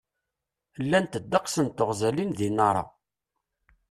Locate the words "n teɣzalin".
1.65-2.31